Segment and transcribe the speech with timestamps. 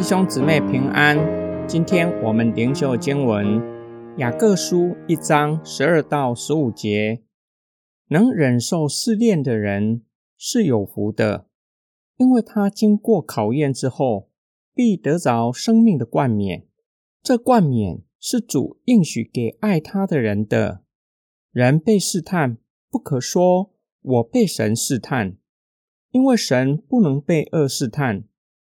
[0.00, 1.18] 弟兄姊妹平安，
[1.68, 3.60] 今天我们灵修经文
[4.16, 7.22] 雅各书一章十二到十五节，
[8.08, 10.00] 能忍受试炼的人
[10.38, 11.48] 是有福的，
[12.16, 14.30] 因为他经过考验之后，
[14.74, 16.66] 必得着生命的冠冕。
[17.22, 20.82] 这冠冕是主应许给爱他的人的。
[21.52, 22.56] 人被试探，
[22.90, 25.36] 不可说我被神试探，
[26.10, 28.24] 因为神不能被恶试探。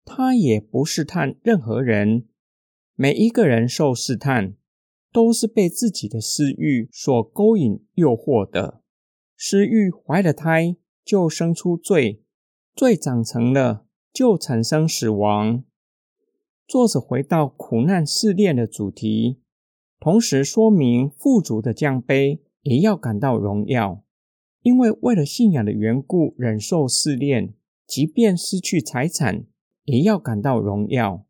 [0.08, 2.26] 他也不试探任何人。
[2.96, 4.56] 每一个人受试探，
[5.12, 8.82] 都是被自己的私欲所勾引、诱惑的。
[9.36, 12.22] 私欲怀了胎，就生出罪；
[12.74, 15.64] 罪长成了，就产生死亡。
[16.66, 19.42] 作者回到苦难试炼的主题，
[20.00, 24.04] 同时说明富足的奖杯也要感到荣耀，
[24.62, 27.54] 因为为了信仰的缘故忍受试炼，
[27.86, 29.46] 即便失去财产。
[29.88, 31.26] 也要感到荣耀，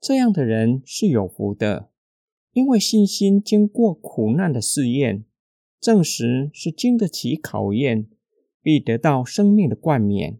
[0.00, 1.90] 这样的人是有福的，
[2.52, 5.26] 因为信心经过苦难的试验，
[5.78, 8.08] 证实是经得起考验，
[8.62, 10.38] 必得到生命的冠冕，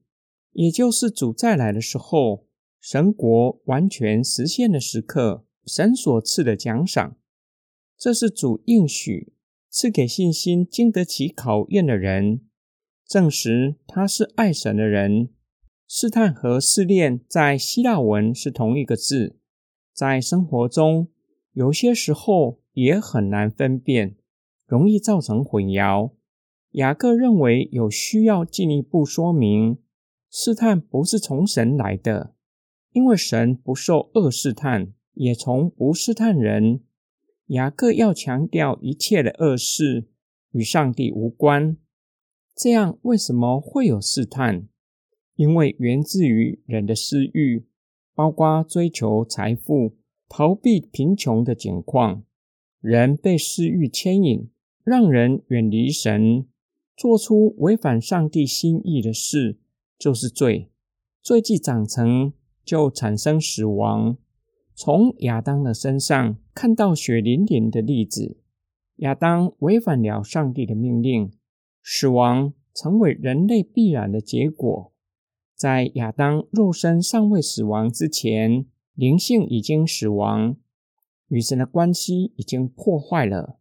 [0.52, 2.46] 也就是主再来的时候，
[2.80, 7.19] 神国完全实现的时刻，神所赐的奖赏。
[7.98, 9.34] 这是主应许
[9.69, 12.41] 赐给信心经得起考验的人，
[13.06, 15.28] 证实他是爱神的人。
[15.91, 19.39] 试探和试炼在希腊文是同一个字，
[19.95, 21.08] 在生活中
[21.55, 24.14] 有些时候也很难分辨，
[24.67, 26.12] 容易造成混淆。
[26.72, 29.78] 雅各认为有需要进一步说明，
[30.30, 32.34] 试探不是从神来的，
[32.92, 36.83] 因为神不受恶试探，也从不试探人。
[37.47, 40.11] 雅各要强调一切的恶事
[40.50, 41.78] 与上帝无关，
[42.55, 44.69] 这样为什么会有试探？
[45.39, 47.64] 因为源自于人的私欲，
[48.12, 49.95] 包括追求财富、
[50.28, 52.24] 逃避贫穷的境况。
[52.80, 54.51] 人被私欲牵引，
[54.83, 56.45] 让人远离神，
[56.96, 59.58] 做出违反上帝心意的事，
[59.96, 60.70] 就是罪。
[61.23, 62.33] 罪既长成，
[62.64, 64.17] 就产生死亡。
[64.74, 68.39] 从亚当的身上看到血淋淋的例子，
[68.96, 71.30] 亚当违反了上帝的命令，
[71.80, 74.92] 死亡成为人类必然的结果。
[75.58, 78.64] 在亚当肉身尚未死亡之前，
[78.95, 80.55] 灵性已经死亡，
[81.27, 83.58] 与神的关系已经破坏了。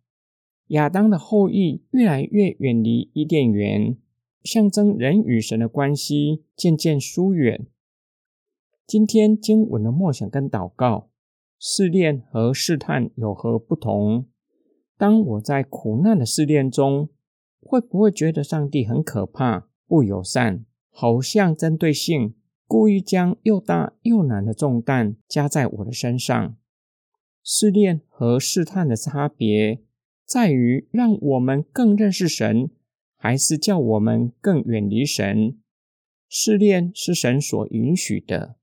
[0.67, 3.97] 亚当的后裔越来越远离伊甸园，
[4.43, 7.65] 象征人与神的关系渐渐疏远。
[8.85, 11.09] 今天经文的默想跟祷告，
[11.57, 14.27] 试炼和试探有何不同？
[14.99, 17.09] 当我在苦难的试炼中，
[17.59, 20.63] 会不会觉得上帝很可怕、不友善？
[20.99, 22.33] 好像针对性，
[22.65, 26.57] 故意将又大又难的重担加在我的身上。
[27.43, 29.83] 试炼和试探的差别
[30.25, 32.71] 在于让我们更认识神，
[33.15, 35.59] 还是叫我们更远离神。
[36.27, 38.55] 试炼是神所允许的，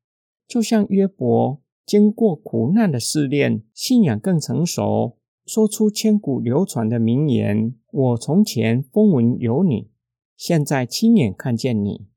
[0.48, 9.92] 就像约伯经过苦难的试炼，信仰更成熟，说出千古流传的名言：“我从前风闻有你，
[10.36, 12.08] 现在亲眼看见你。”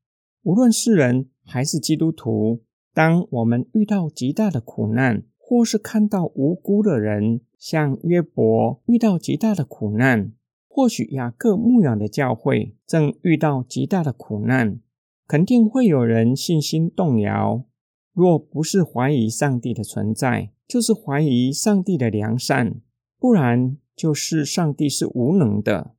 [0.47, 2.61] 无论是人还是基督徒，
[2.93, 10.31] 当我们遇到极大的苦难，或是看到无辜的人，像约伯遇到极大的苦难，
[10.69, 14.79] 或许雅各牧养的教会正遇到极大的苦难，
[15.27, 17.65] 肯定会有人信心动摇。
[18.13, 22.79] 若不是怀疑上帝的存在，就是怀疑上帝的良善，
[23.19, 25.93] 不然就是上帝是无能的。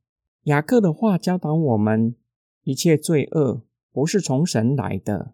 [0.45, 2.15] 雅各的话教导我们，
[2.63, 3.61] 一切罪恶。
[3.91, 5.33] 不是从神来的，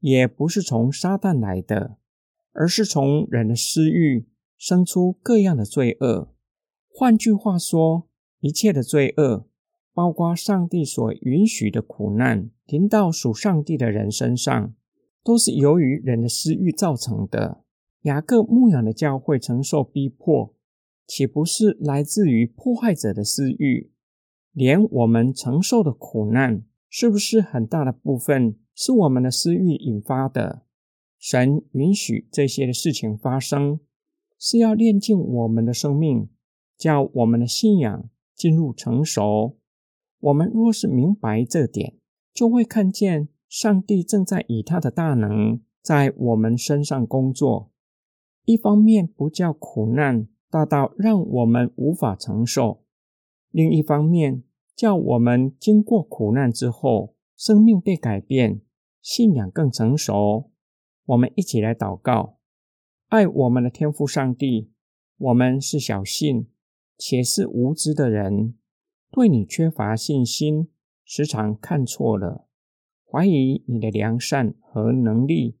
[0.00, 1.96] 也不是从撒旦来的，
[2.52, 6.34] 而是从人的私欲生出各样的罪恶。
[6.88, 8.08] 换句话说，
[8.40, 9.46] 一切的罪恶，
[9.92, 14.74] 包括上帝所允许的苦难，临到属上帝的人身上，
[15.22, 17.62] 都是由于人的私欲造成的。
[18.02, 20.54] 雅各牧养的教会承受逼迫，
[21.06, 23.90] 岂不是来自于破坏者的私欲？
[24.52, 26.62] 连我们承受的苦难，
[26.98, 30.62] 是不是很大的部分是我们的私欲引发的？
[31.18, 33.80] 神允许这些的事情发生，
[34.38, 36.30] 是要炼净我们的生命，
[36.78, 39.58] 叫我们的信仰进入成熟。
[40.20, 41.98] 我们若是明白这点，
[42.32, 47.70] 就会看见上帝正在以他的大能在我们身上工作。
[48.46, 52.82] 一方面不叫苦难大到让我们无法承受，
[53.50, 54.44] 另一方面。
[54.76, 58.60] 叫我们经过苦难之后，生命被改变，
[59.00, 60.50] 信仰更成熟。
[61.06, 62.36] 我们一起来祷告，
[63.06, 64.70] 爱我们的天父上帝，
[65.16, 66.50] 我们是小信
[66.98, 68.58] 且是无知的人，
[69.10, 70.68] 对你缺乏信心，
[71.04, 72.46] 时常看错了，
[73.10, 75.56] 怀疑你的良善和能力。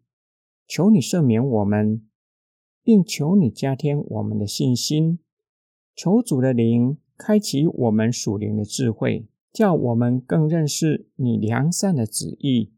[0.68, 2.06] 求你赦免我们，
[2.82, 5.20] 并求你加添我们的信心。
[5.94, 12.72] 求主的灵开启我们属灵的智慧，叫我们更认识你良善的旨意，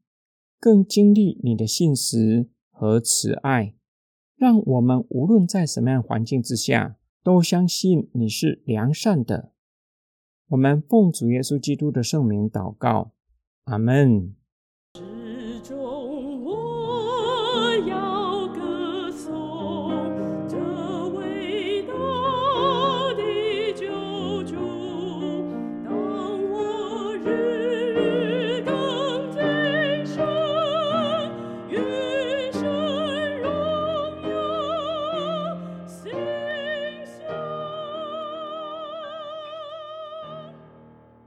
[0.60, 3.74] 更经历你的信实和慈爱。
[4.36, 9.52] 让我们无论在什么样环境之下，都相信你是良善的。
[10.50, 13.12] 我们奉主耶稣基督的圣名祷告，
[13.64, 14.37] 阿门。